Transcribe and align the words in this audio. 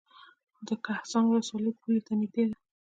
د 0.67 0.69
کهسان 0.85 1.23
ولسوالۍ 1.27 1.71
پولې 1.79 2.01
ته 2.05 2.13
نږدې 2.19 2.43
ده 2.49 2.55